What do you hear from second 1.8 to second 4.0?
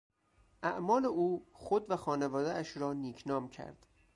و خانوادهاش را نیکنام کرد.